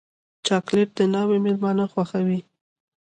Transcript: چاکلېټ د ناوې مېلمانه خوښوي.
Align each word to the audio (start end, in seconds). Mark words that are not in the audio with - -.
چاکلېټ 0.45 0.89
د 0.97 0.99
ناوې 1.13 1.37
مېلمانه 1.45 1.83
خوښوي. 1.91 2.39